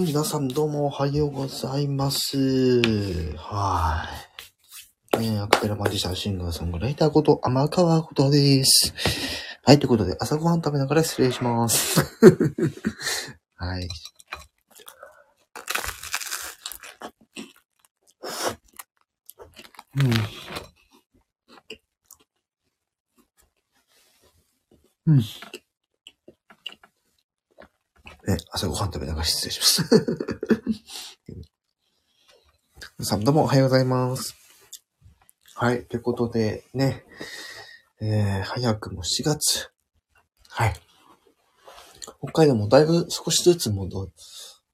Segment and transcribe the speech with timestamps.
[0.00, 2.80] はい、皆さんどうもおはようございます。
[3.36, 4.08] は
[5.12, 5.16] い。
[5.16, 8.94] えー、アカペラマジシャン、シンガー、ソングライターこと、天川ことです。
[9.62, 12.00] はい、ということで、朝ごはん食べながら失礼します。
[13.56, 13.88] はい。
[25.06, 25.14] うん。
[25.14, 25.24] うん。
[28.30, 29.82] ね、朝ごはん食べながら失礼します。
[32.96, 34.36] 皆さんどうもおはようございます。
[35.56, 37.04] はい、ということでね、
[38.00, 39.72] えー、早くも4月。
[40.48, 40.74] はい。
[42.22, 44.08] 北海道もだいぶ少しずつもど、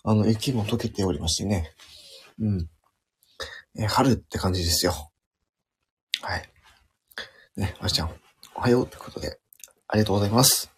[0.05, 1.73] あの、雪も溶けておりましてね。
[2.39, 2.69] うん。
[3.79, 4.93] えー春って感じですよ。
[6.21, 6.53] はい。
[7.57, 8.11] ね、ましちゃん、
[8.55, 9.41] おはようということで、
[9.89, 10.76] ありがとうございます。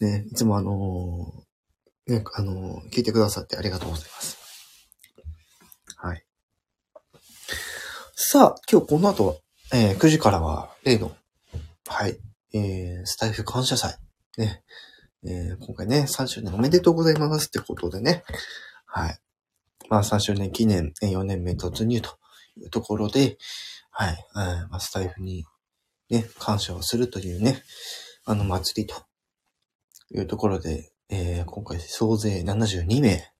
[0.00, 4.38] ね、いつもあのーね、あのー聞いてくださってありがとうございます。
[5.96, 6.24] はい。
[8.14, 9.40] さあ、今日この後、
[9.72, 11.16] えー9時からは、例の、
[11.88, 12.18] はい、
[12.52, 13.96] えー、スタイフ感謝祭。
[14.36, 14.62] ね。
[15.24, 18.22] えー今回ね、3周年おめでとうございますってことでね。
[18.84, 19.18] はい。
[19.88, 22.18] まあ3周年記念、4年目突入と
[22.58, 23.38] いうところで、
[23.90, 25.46] はい、えーまあ、スタイフに
[26.10, 27.62] ね、感謝をするというね、
[28.26, 29.05] あの祭りと
[30.08, 33.32] というところで、えー今回総勢72名、ね、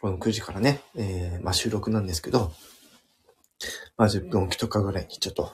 [0.00, 2.52] この9時からね、えーまあ収録なんですけど、
[3.96, 5.52] まあ10分おきとかぐらいにちょっと、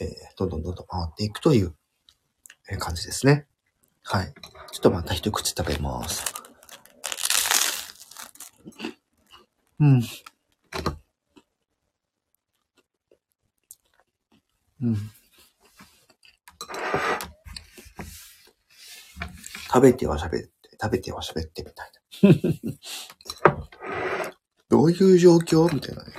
[0.00, 1.74] えーどんどんどんどん回っていくという
[2.70, 3.46] え感じですね。
[4.02, 4.32] はい。
[4.72, 6.34] ちょっとまた一口食べます。
[9.80, 10.02] うん。
[14.82, 15.10] うん。
[19.72, 20.50] 食べては喋って、
[20.82, 21.92] 食べては喋ってみたい
[22.32, 23.68] な。
[24.68, 25.72] どういう状況？
[25.72, 26.12] みたいなね。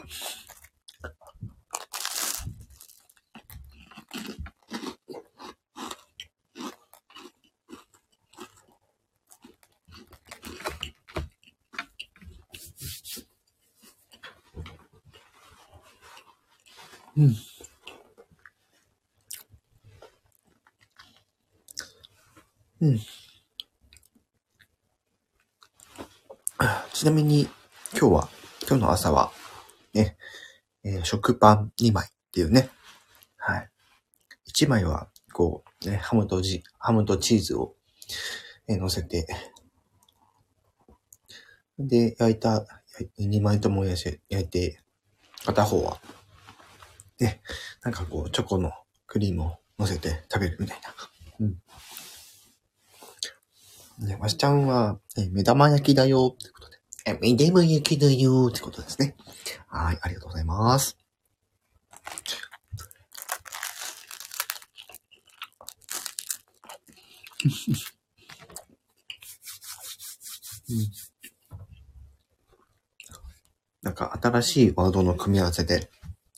[17.18, 17.36] うん。
[22.80, 23.00] うん。
[26.94, 27.50] ちなみに、
[28.00, 28.30] 今日は、
[28.68, 29.32] 今日の朝は、
[29.96, 30.16] ね、
[30.84, 32.70] えー食パン2枚っていうね。
[33.38, 33.70] はい。
[34.54, 37.76] 1枚は、こう、ね、ハムとジ、ハムとチーズを、
[38.68, 39.26] えー乗せて、
[41.80, 42.68] で、焼いた、
[43.18, 44.80] 2枚とも焼いて、焼いて、
[45.46, 46.00] 片方は、
[47.20, 47.42] ね、
[47.82, 48.72] なんかこう、チョコの
[49.08, 50.82] クリームを乗せて食べるみたい
[51.40, 51.48] な。
[51.48, 51.58] うん。
[54.06, 56.81] ね、わしちゃんは、え目玉焼きだよってことで。
[57.06, 59.16] え、目玉焼きだよってことですね。
[59.68, 60.98] はい、ありがとうございます。
[73.82, 75.90] なんか新しいワードの組み合わせで、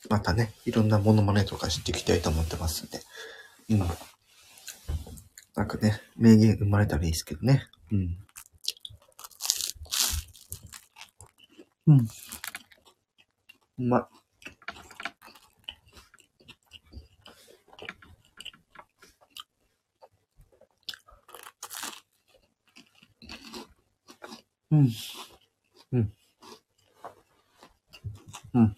[0.09, 3.01] またね、いろんなモノマネとかしていきたいと思ってますんで。
[3.69, 3.79] うん。
[5.55, 7.67] なんかね、名言生まれたらいいですけどね。
[7.91, 8.17] うん。
[11.85, 11.97] うん。
[11.97, 12.07] う
[13.77, 14.03] まい。
[24.71, 24.89] うん。
[25.91, 26.13] うん。
[28.53, 28.75] うん。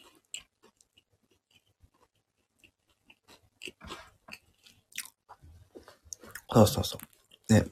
[6.51, 6.97] そうそうそ
[7.49, 7.53] う。
[7.53, 7.65] ね。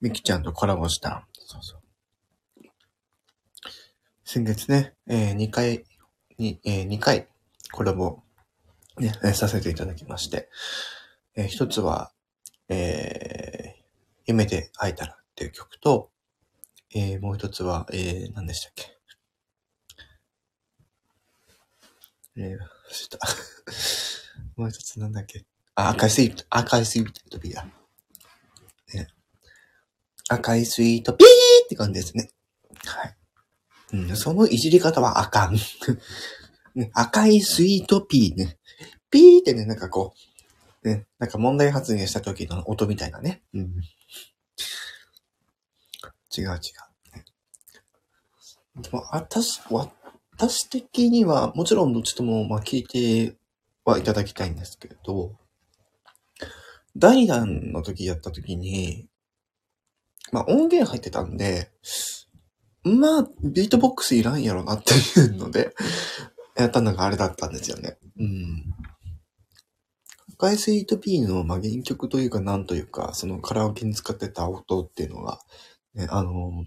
[0.00, 1.26] みきちゃんとコラボした。
[1.32, 1.80] そうそう。
[4.36, 5.86] 先月ね、えー、2回、
[6.36, 7.26] に、えー、2回
[7.72, 8.18] コラボ、
[8.98, 10.50] ね、させていただきまして、
[11.36, 12.12] えー一つは、
[12.68, 13.82] えー、
[14.26, 16.10] 夢で会えたらっていう曲と、
[16.94, 18.98] えー、もう一つは、えー、何でしたっけ？
[22.36, 22.58] えー、忘れ
[23.18, 23.18] た。
[24.60, 25.46] もう一つなんだっけ？
[25.76, 27.66] あ、赤いスイート、赤いスイートピーだ。
[28.92, 29.08] ね。
[30.28, 32.28] 赤いスイートピーって感じですね。
[32.84, 33.16] はい。
[33.92, 35.56] うん、そのいじり方はあかん。
[36.92, 38.58] 赤いスイートピーね。
[39.10, 40.12] ピーってね、なんかこ
[40.84, 43.42] う、ね、なんか問題発言した時の音みたいなね。
[43.54, 43.60] うん。
[46.36, 46.60] 違う違う。
[48.82, 49.62] でも、私、
[50.38, 53.36] 私的には、もちろんどっちとも、まあ、聞いて
[53.84, 55.34] はいただきたいんですけれど、
[56.96, 59.08] 第弾の時やった時に、
[60.32, 61.70] まあ音源入ってたんで、
[62.86, 65.74] まあ、ビートボックスいらんやろなっていうので、
[66.56, 67.98] やったのがあれだったんですよね。
[68.18, 68.64] うん。
[70.34, 75.40] 赤いスイートピーの、まあ、原曲というか、なんというか、そのカラオケに使ってた音っていうのが、
[75.94, 76.64] ね、あの、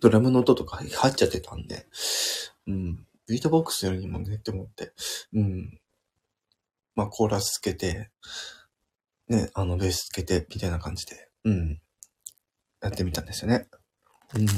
[0.00, 1.86] ドラムの音とか入っちゃってたんで、
[2.66, 3.06] うん。
[3.28, 4.92] ビートボックスよりにもねって思って、
[5.34, 5.78] うん。
[6.94, 8.10] まあ、コーラスつけて、
[9.28, 11.80] ね、あの、ベースつけて、みたいな感じで、うん。
[12.80, 13.68] やってみたんですよね。
[14.34, 14.42] うん。
[14.42, 14.48] うん。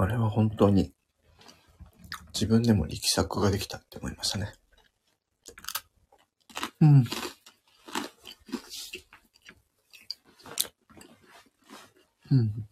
[0.00, 0.92] あれは本当に、
[2.32, 4.52] 自分でも力作ができたって思いましたね。
[6.80, 7.04] うん。
[12.30, 12.68] うん。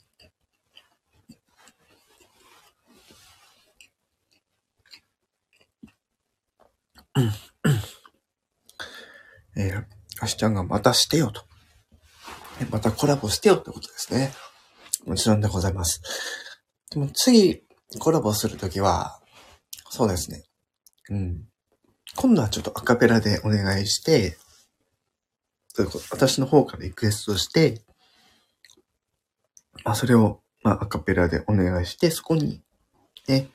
[9.56, 9.84] えー、
[10.20, 11.43] あしちゃんがまたしてよと。
[12.61, 14.32] えまたコラボしてよってことですね。
[15.06, 16.45] もちろんでございます。
[16.96, 17.62] でも次、
[17.98, 19.20] コラボするときは、
[19.90, 20.44] そうですね。
[21.10, 21.43] うん。
[22.14, 24.38] 今度はちょっとアカペラでお願いして、
[26.10, 27.82] 私の方からリクエストして、
[29.84, 32.62] まあ、それを、まあ、アカペラでお願いして、そこに、
[33.28, 33.50] ね、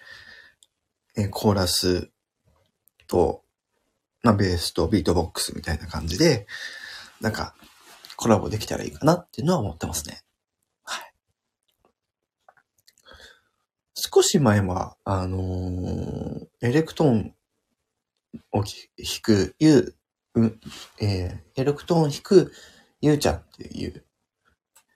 [1.17, 2.11] えコーラス
[3.07, 3.41] と、
[4.21, 6.45] まあ、ベースとビートボックスみたいな感じで、
[7.19, 7.55] なんか、
[8.17, 10.21] コラボできたらいいかなっていうのは思ってますね。
[10.83, 11.13] はい。
[14.03, 17.35] 少し前は、あのーエレクトーン
[18.51, 18.65] を弾
[19.21, 19.95] く、ゆ
[20.33, 20.59] う、う、
[20.99, 22.51] えーエレクトーン弾く
[23.01, 24.03] ゆうちゃんっていう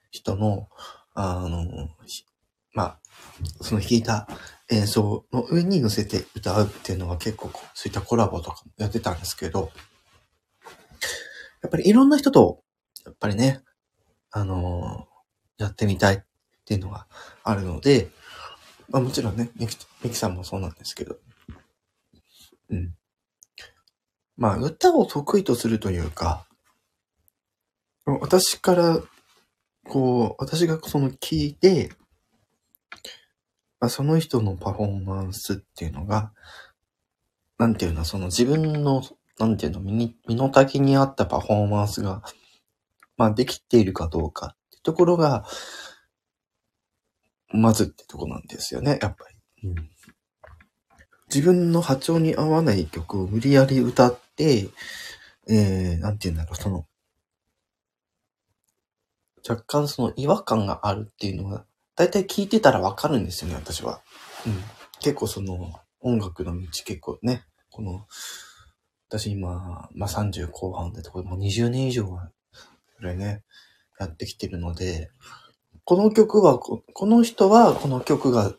[0.09, 0.69] 人の、
[1.13, 1.87] あのー
[2.73, 2.99] まあ、
[3.61, 4.27] その弾いた
[4.71, 9.71] 演奏の上に乗せて歌うっていうのは結構、そういったコラボとかもやってたんですけど、
[11.61, 12.63] やっぱりいろんな人と、
[13.05, 13.61] やっぱりね、
[14.31, 15.15] あのー
[15.57, 16.19] やってみたいっ
[16.65, 17.07] ていうのが
[17.43, 18.09] あるので、
[18.89, 21.17] まあもちろんね、ミキミキさんもそうなんですけど、
[22.69, 22.93] うん。
[24.37, 26.45] まあ歌を得意とするというか、
[28.05, 28.99] 私から、
[29.87, 31.91] こう、私がその聞いて、
[33.79, 36.31] まあ、その人のパフォーマンスっていうのが、
[37.57, 39.03] なんていうの、その自分の、
[39.39, 42.21] なんていうの、身に、身の丈に合ったパフォーマンスが、
[43.17, 45.45] まあ、できているかどうかってところが、
[47.55, 49.25] まずってとこなんですよね、やっぱ
[49.63, 49.69] り。
[49.69, 49.89] うん、
[51.33, 54.69] 自分の波長に合わない曲を無理やり歌って、
[55.47, 56.85] えー、なんていうんだろう、その、
[59.47, 61.65] 若干その違和感があるっていうのが、
[61.95, 64.01] だいたい聞いてたらわかるんですよね、私は。
[64.45, 64.63] うん。
[64.99, 68.07] 結構その、音楽の道結構ね、この、
[69.09, 72.31] 私今、まあ、30後半でとこもう20年以上は、
[72.97, 73.43] これね、
[73.99, 75.11] やってきてるので、
[75.85, 78.51] この曲はこ、の人はこの曲が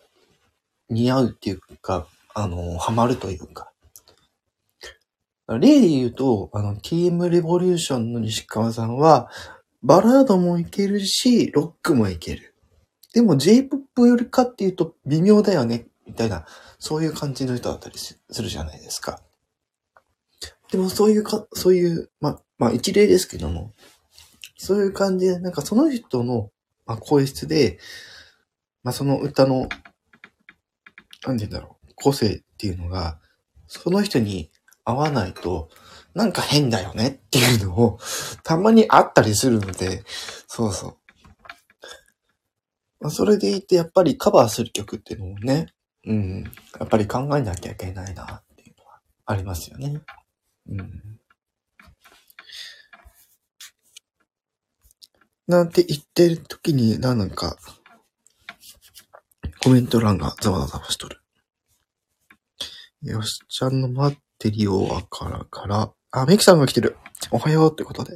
[0.88, 3.72] 似合うっていうか、あの、ハマるというか。
[5.48, 9.28] 例で言うと、あの、TM レボリューションの西川さんは、
[9.82, 12.54] バラードもいけるし、ロックもいける。
[13.12, 16.46] でも J-POP よりかっていうと微妙だよね、みたいな、
[16.78, 19.20] そういう感じの人だったりするじゃないですか。
[20.70, 23.72] でもそういうか、そういう、ま、まあ一例ですけども、
[24.58, 26.50] そういう感じで、なんかその人の、
[26.86, 27.78] まあ、声質で、
[28.82, 29.78] まあその歌の、なんて
[31.26, 33.18] 言うんだろう、個性っていうのが、
[33.66, 34.50] その人に
[34.84, 35.68] 合わないと、
[36.14, 37.98] なんか変だよねっていうのを、
[38.42, 40.02] たまにあったりするので、
[40.46, 40.96] そうそう。
[43.00, 45.66] まあ、それでいて、やっぱりカバーする曲っていうのもね、
[46.06, 46.44] うん、
[46.78, 50.00] やっぱり考えなきゃいけないなっていうのはありますよね。
[50.68, 51.18] うん。
[55.46, 57.56] なんて言ってる時に、なんか、
[59.62, 61.20] コメント欄がざわざわしとる。
[63.02, 66.96] よしちゃんの待ってるよわからから、あ、メキさんが来てる。
[67.30, 68.14] おはようってことで。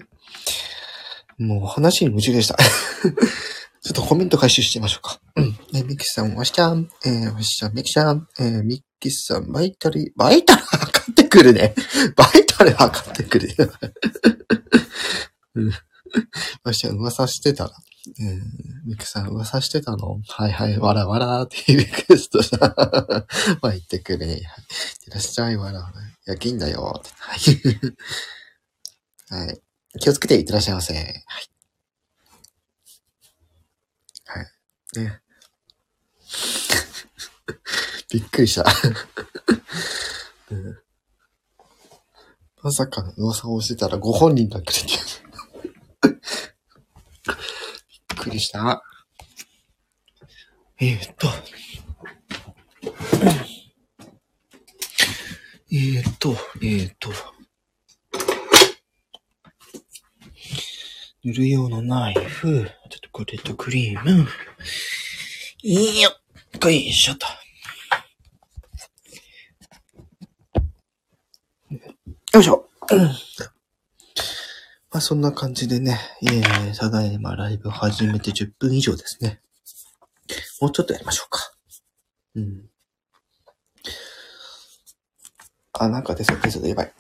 [1.39, 2.57] もう話に夢中でした。
[3.83, 5.21] ちょっとコメント回収してみましょうか。
[5.37, 5.59] うん。
[5.73, 11.75] ね、ミキさん、わしちゃん、えー、わしちゃん、ミキさん、えー、ミキさん、バイタル、バイタル測ってくるね。
[12.17, 13.49] バイタル測ってくる。
[15.55, 15.73] うん。
[16.65, 17.73] わしちゃん、噂してたら。
[18.19, 18.41] えー、
[18.87, 22.75] ミキさん、噂してたのはいはい、わらわらってリクエストした。
[23.61, 24.27] まあ、言ってくれ。
[24.27, 24.39] はい。
[24.39, 24.43] い
[25.11, 26.01] らっしゃい、わらわら。
[26.25, 27.03] 夜勤だよ。
[27.19, 27.39] はい。
[29.29, 29.61] はい。
[30.01, 30.95] 気をつけていってらっしゃいませ。
[30.95, 31.25] はい。
[34.25, 35.01] はい。
[35.01, 35.21] ね。
[38.11, 38.65] びっくりした。
[40.51, 40.81] うん
[42.63, 44.85] まさかの噂をしてたらご本人だけでっ
[48.41, 48.83] した。
[50.81, 51.29] えー、っと。
[55.73, 57.11] えー、っと、えー、っと。
[61.23, 64.27] 塗る用のナイフ、ちょっとこれとクリーム。
[65.63, 66.11] いいよ
[66.63, 67.27] よいしょと。
[72.33, 72.71] よいしょ。
[74.93, 79.41] まあそんな感じでね、えー、ただいまライブ始めて10分以上ですね。
[80.61, 81.53] もうちょっとやりましょうか。
[82.35, 82.69] うん。
[85.75, 86.93] あ、なんか出そう、出そう、やばい。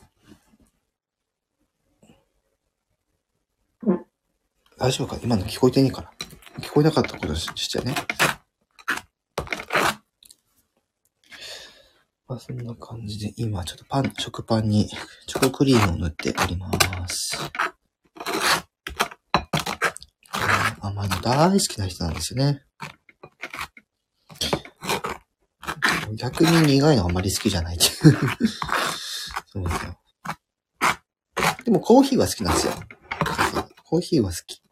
[4.78, 5.18] 大丈夫か？
[5.23, 6.12] 今の聞こえてねえから。
[6.61, 7.94] 聞こえなかったことししちゃね。
[12.28, 14.88] まあそんな感じで、今ちょっとパン、食パンに
[15.26, 16.70] チョコクリームを塗っておりま
[17.09, 17.37] す。
[20.90, 22.62] 甘いの大好きな人なんですよね。
[26.16, 27.90] 逆に苦いのあんまり好きじゃないっていう。
[29.47, 30.00] そうですよ。
[31.64, 32.73] でもコーヒーは好きなんですよ。
[33.85, 34.62] コーヒーは好き。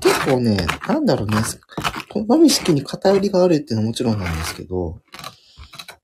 [0.00, 0.56] 結構ね、
[0.88, 1.36] なんだろうね、
[2.08, 5.00] 好み好きに偏りがあるっていうのはもちろんなんですけど、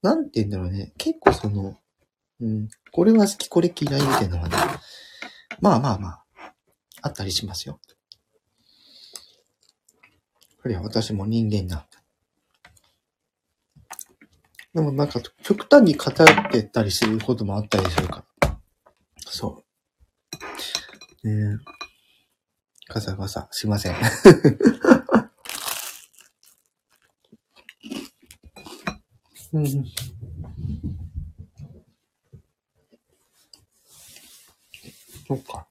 [0.03, 1.79] なんて言うんだろうね、結構その、
[2.41, 4.57] うん、これは好き、これ嫌いみたいなのはね、
[5.61, 6.20] まあまあまあ、
[7.03, 7.81] あったりしますよ。
[10.63, 11.87] これは私も人間なんだ。
[14.75, 18.59] でもなんか、極端に偏ってったりすることもあったりするから。
[19.19, 19.65] そ
[21.25, 21.29] う。
[21.29, 21.59] ねえ。
[22.89, 23.97] ガサガサ、すいません。
[29.53, 29.85] うん。
[35.27, 35.70] そっか。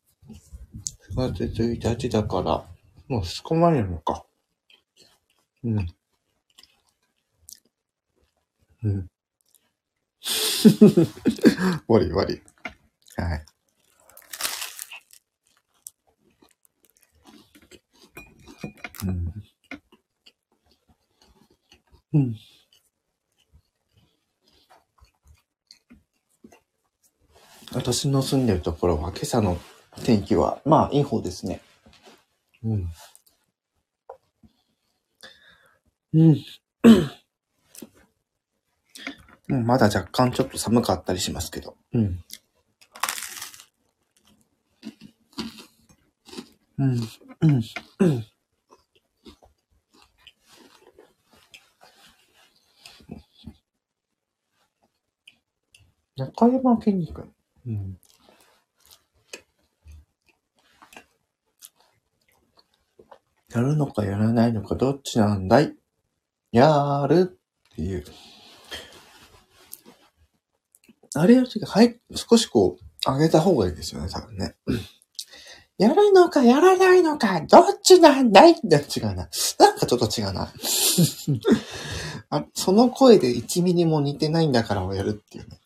[1.19, 2.63] 4月1日だから、
[3.09, 4.25] もう仕込まれるのか。
[5.65, 5.88] うん。
[8.83, 9.09] うん。
[11.89, 12.41] 悪い悪い。
[13.21, 13.45] はい。
[19.05, 19.33] うん。
[22.13, 22.35] うん。
[27.73, 29.57] 私の住んでるところは今朝の
[30.00, 31.62] 天気は、まあいい方ですね。
[32.63, 32.89] うん。
[36.13, 36.38] うん。
[39.50, 41.75] うんまだ若干ちょっと寒かったりしますけど。
[41.94, 42.24] うん。
[46.77, 47.00] うん。
[47.41, 47.62] うん。
[48.00, 48.25] うん。
[56.15, 57.32] 中山きんに君。
[57.68, 58.00] うん。
[63.53, 65.75] やるのかやらないのかどっちなんだい？
[66.51, 67.39] やる
[67.72, 68.06] っていう。
[71.15, 74.56] あれやるとき、はい、少しこう、上げた方がいいですよね、多分ね。
[75.79, 78.51] やるのかやらないのか、どっちなんだい？
[78.51, 79.29] って違うな。
[79.58, 80.51] なんかちょっと違うな。
[82.29, 85.58] あその声で1ミリも似てないんだからをやるっていうね。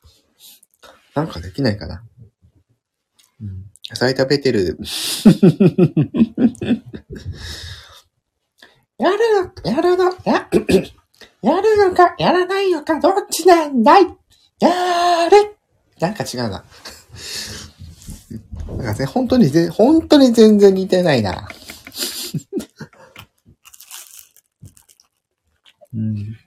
[1.14, 2.04] なんかできないかな。
[3.42, 3.66] うん。
[3.94, 4.80] 野菜食べてる。
[8.98, 9.18] やる
[9.64, 10.50] の、やるの、や、
[11.44, 14.08] やるのか、やらないのか、どっちなんだい？
[14.60, 15.56] やる
[16.00, 16.64] なんか違うな。
[18.68, 21.48] なんかね、本当にぜ、本当に全然似てないな。
[25.94, 26.00] うん。
[26.00, 26.43] うん。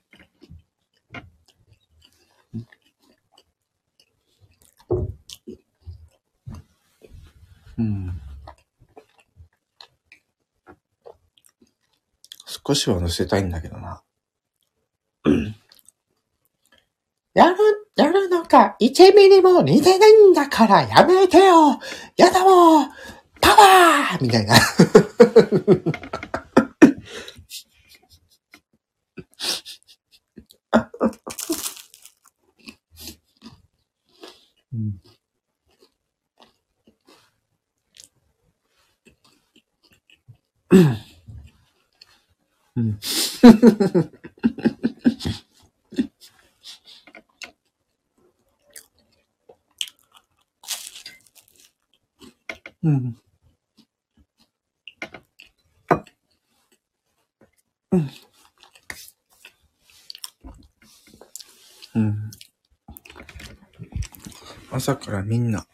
[12.67, 14.03] 少しは乗せたいんだけどな。
[17.35, 17.57] やる、
[17.97, 21.79] やるのか、1ミリも似てないんだからやめてよ
[22.17, 22.89] やだもう
[23.41, 24.57] パワーみたいな。
[40.73, 41.06] う ん
[42.77, 42.99] うん。
[52.83, 53.17] うん。
[57.93, 58.11] うん。
[61.95, 62.31] うん。
[64.71, 65.67] 朝からみんな、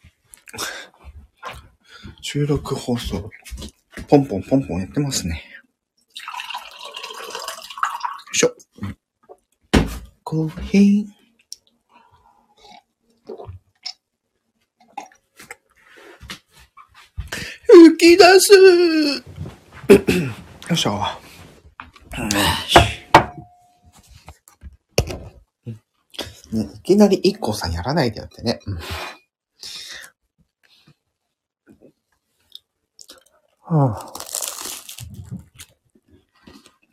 [2.21, 3.29] 収録放送、
[4.07, 5.52] ポンポンポンポンやってますね。
[10.33, 11.05] コーヒー。
[17.67, 18.51] 吹き出す
[19.93, 21.03] よいしょ。
[26.51, 28.59] ね、いきなり一 k さんやらないでよってね。
[28.65, 28.79] うん
[33.61, 34.13] はあ。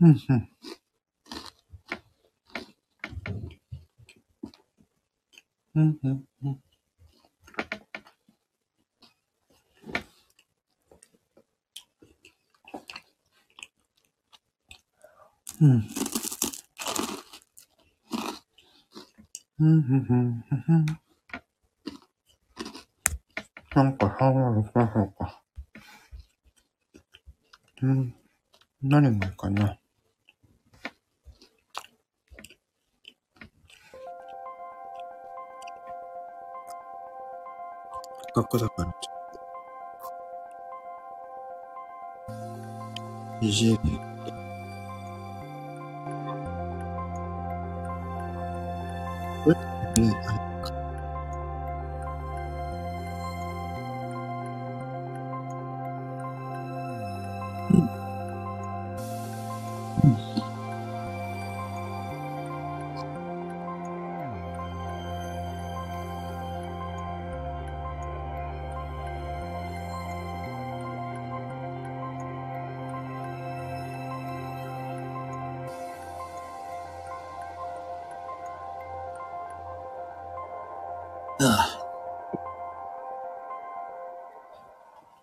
[0.02, 0.50] うん、うん。
[5.81, 6.61] うん、うん、うん。
[15.63, 15.89] うん。
[19.59, 19.75] うん、うん、
[20.11, 20.87] うん、うん。
[23.75, 25.43] なんか、ハワイか、そうか。
[27.83, 28.15] うん。
[28.83, 29.80] 何がいいかな。
[38.40, 39.20] っかくだから、ちょっ
[43.40, 43.47] と。
[43.47, 43.78] BGM。
[49.47, 50.00] え？
[50.00, 50.50] ね、あれ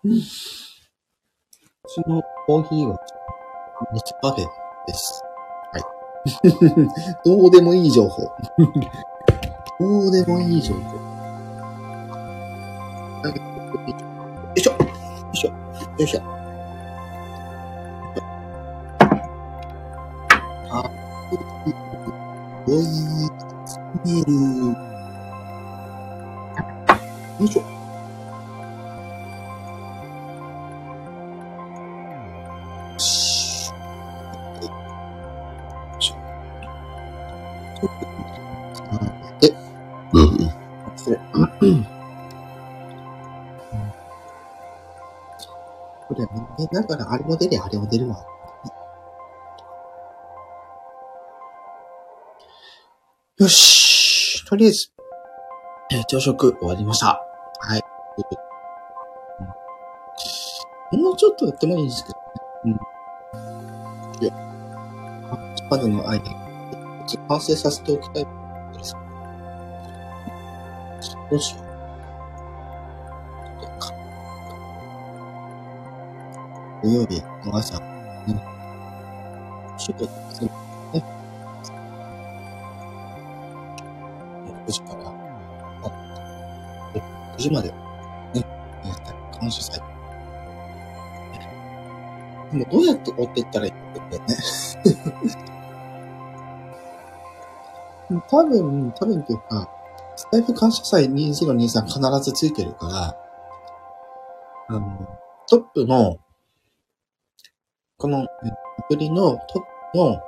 [0.08, 0.16] うん。
[0.16, 2.98] うちのコーヒーは、
[3.92, 4.46] ネチパフェ
[4.86, 5.22] です。
[5.72, 5.82] はい。
[7.24, 8.22] どうでもいい情報。
[9.78, 10.80] どうでもいい情報。
[10.80, 10.94] よ
[14.56, 14.72] いしょ。
[14.72, 14.78] よ
[15.32, 15.50] いしょ。
[15.50, 15.56] よ
[15.98, 16.22] いしょ。
[20.70, 20.90] あ、
[22.66, 22.76] おい、
[24.04, 24.32] メール。
[27.40, 27.77] よいしょ。
[46.08, 48.24] これは、見ながらあれも出るあれも出るわ。
[53.38, 54.44] よし。
[54.46, 54.90] とりあえず、
[55.92, 57.22] え朝食終わりました。
[57.60, 57.82] はい。
[60.96, 62.18] もうちょっとやってもいいんですけど
[62.72, 62.78] ね。
[64.18, 64.24] うん。
[64.24, 64.32] いや、
[65.70, 66.34] までの間に、
[67.28, 68.26] 完成させておきたい
[68.76, 68.96] です。
[71.30, 71.67] どうしよう。
[76.82, 77.86] 土曜日の朝、ね。
[79.76, 80.50] 仕事すね。
[84.66, 85.12] 9時から、あ、
[87.36, 87.74] 9時まで、ね、
[88.84, 89.80] やったら感謝祭。
[92.52, 93.74] でもどうやって追っていったらいいん
[94.10, 94.36] だよね。
[98.30, 99.68] 多分、多分っていうか、
[100.16, 103.16] スタイフ感謝祭2023必ずついてるから、
[104.68, 106.18] あの、トップの、
[108.00, 108.26] このア
[108.88, 110.20] プリのトップの、ア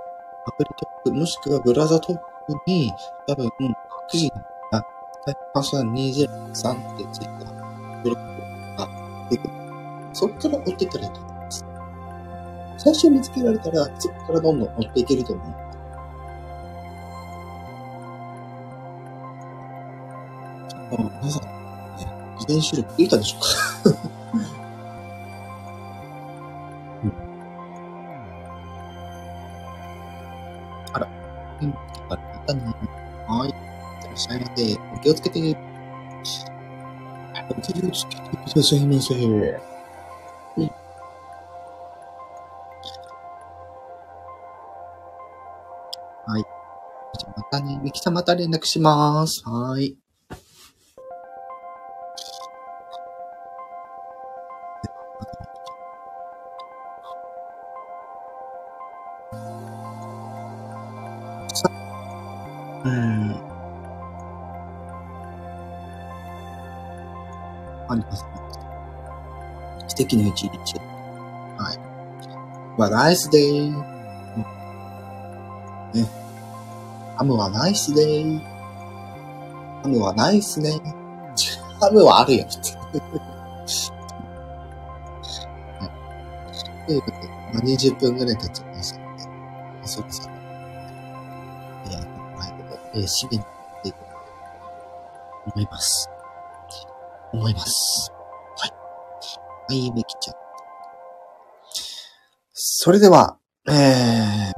[0.59, 2.23] プリトップ、もしくはブラウザトップ
[2.67, 2.93] に、
[3.29, 3.51] 多分、9
[4.11, 4.33] 時に、
[4.73, 7.31] あ、スタイフ感謝祭2023ってついた
[8.03, 8.89] ブロックが
[9.31, 9.55] 出てくる。
[10.13, 11.65] そっから追っていったらいいと思います。
[12.79, 15.47] 最初見つけられたら、そこからどんどん追っていけると思う。
[20.91, 21.49] あ皆さん、ね、
[22.35, 23.39] 自転収録できたでしょ
[23.91, 24.20] うか？
[34.95, 35.41] お気をつけて。
[37.51, 39.15] お気をつけてくださいませ。
[39.15, 39.71] うん
[46.27, 46.43] はい。
[47.19, 49.43] じゃあまたね、ミキさんまた連絡します。
[49.49, 49.97] はい。
[61.53, 61.69] さ
[62.85, 63.20] うん。
[67.91, 68.31] ありますね。
[69.89, 70.79] 素敵な一日。
[71.59, 71.79] はい。
[72.81, 73.71] は、ナイスデイ。
[73.71, 73.77] ね。
[77.17, 78.39] ハムはナイスデイ。
[79.83, 80.81] ハムはナイスね。
[81.81, 82.77] ハムはあるよ、普通。
[86.87, 89.33] ということで、まあ、20分ぐらい経っちゃいましたので、ま
[89.85, 90.35] あそろそろ、
[91.87, 91.95] えー、
[92.37, 92.55] はい、
[92.95, 93.47] えー、締めにっ
[93.83, 94.05] ていこう
[95.51, 96.11] と思います。
[97.33, 98.13] 思います。
[98.57, 98.71] はい。
[99.69, 100.37] はい、めきちゃん。
[102.53, 103.39] それでは、
[103.69, 104.53] えー、まあ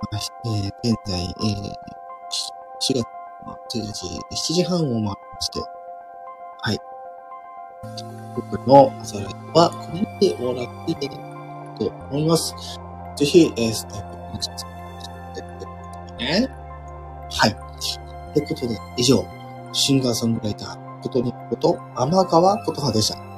[0.47, 1.73] えー現在、えー、
[2.91, 3.05] 4月
[3.47, 5.61] の10時、7時半を回して、
[6.61, 6.79] はい。
[8.37, 11.23] 僕の朝ライブはこれで終わらせていただ
[11.77, 12.55] きたいと思います。
[13.17, 14.73] ぜひ、えー、スタイルを待ち続
[15.35, 16.49] けてくださいね。
[17.31, 17.57] はい。
[18.35, 19.25] ということで、以上、
[19.73, 23.32] シンガーソングライター、ことのこと、天川琴葉でした。